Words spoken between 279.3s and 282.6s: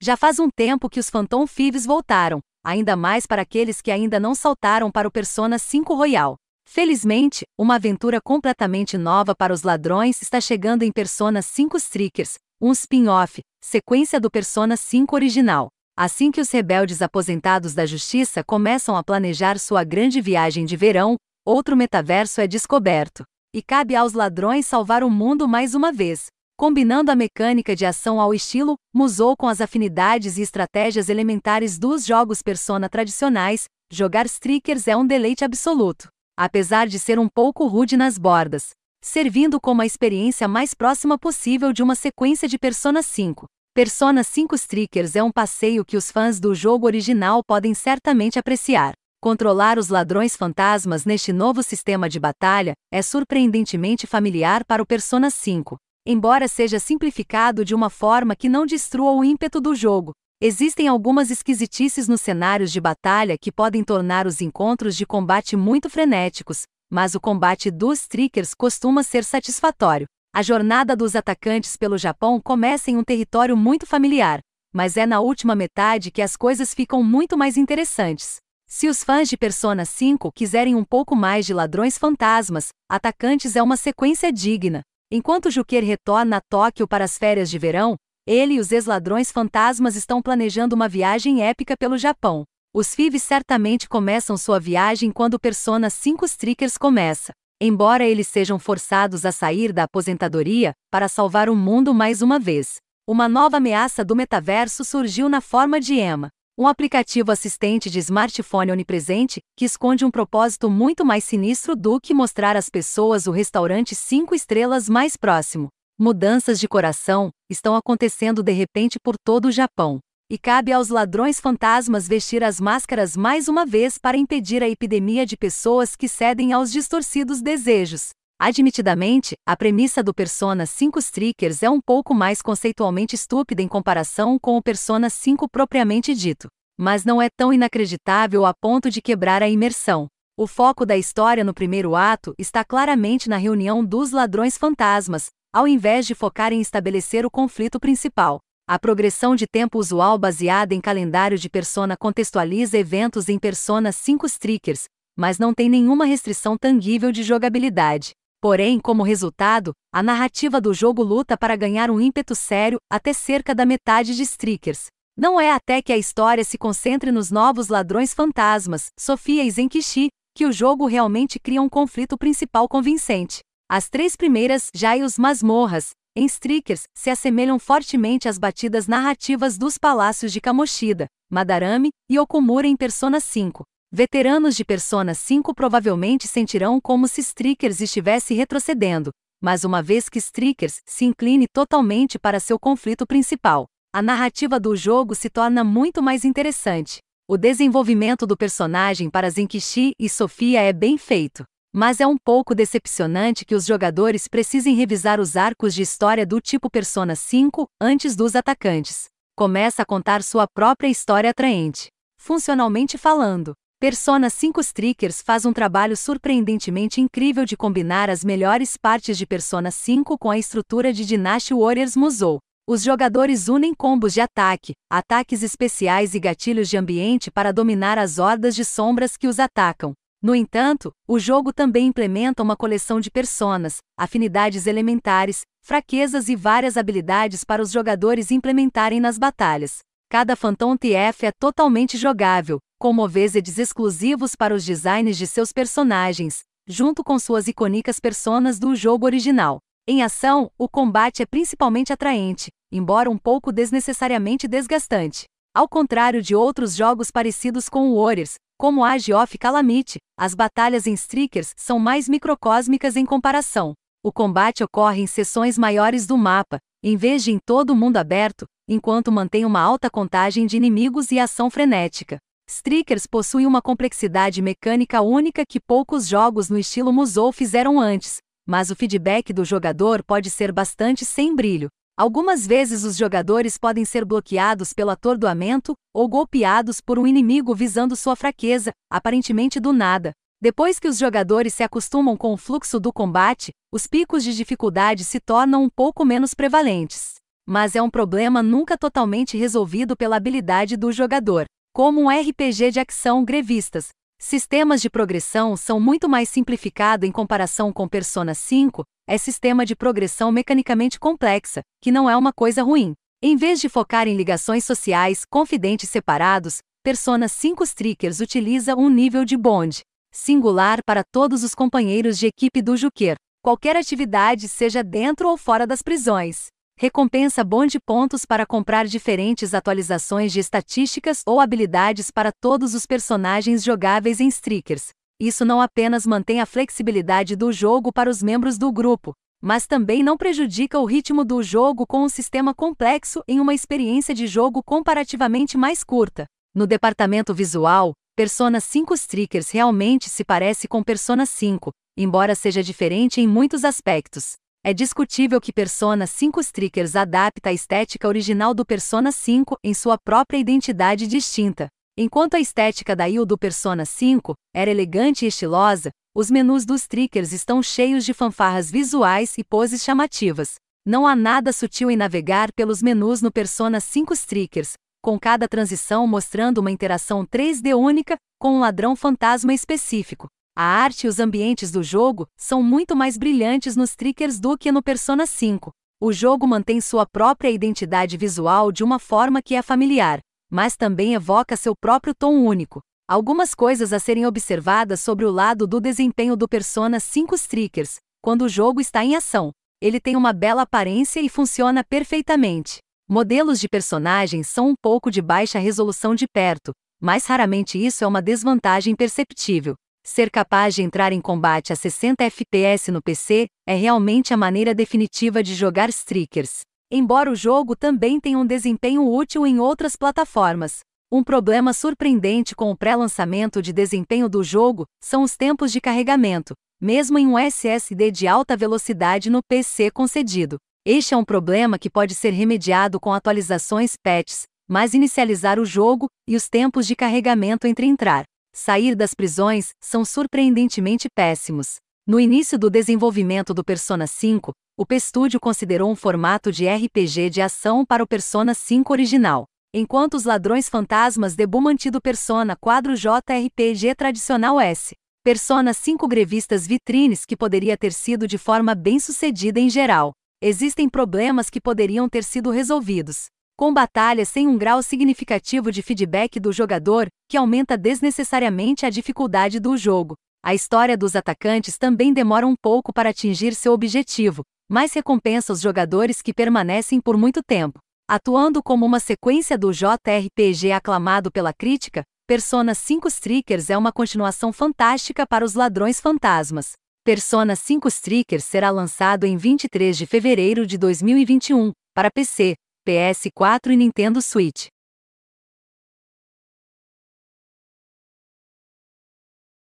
do jogador pode ser bastante sem brilho. Algumas